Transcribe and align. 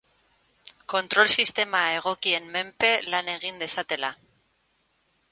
Kontrol 0.93 1.27
sistema 1.41 1.81
egokien 1.97 2.47
menpe 2.55 2.89
lan 3.15 3.29
egin 3.35 3.61
dezatela. 3.65 4.11